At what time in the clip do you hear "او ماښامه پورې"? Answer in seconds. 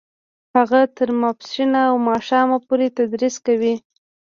1.89-2.87